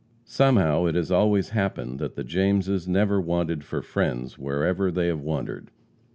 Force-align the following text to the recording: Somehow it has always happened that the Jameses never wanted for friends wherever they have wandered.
Somehow 0.25 0.87
it 0.87 0.95
has 0.95 1.11
always 1.11 1.49
happened 1.49 1.99
that 1.99 2.15
the 2.15 2.23
Jameses 2.23 2.87
never 2.87 3.21
wanted 3.21 3.63
for 3.63 3.83
friends 3.83 4.35
wherever 4.35 4.89
they 4.89 5.05
have 5.05 5.21
wandered. 5.21 5.69